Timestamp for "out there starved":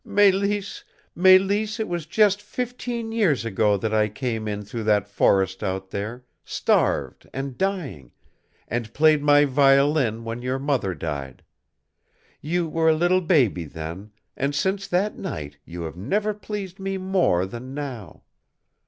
5.63-7.29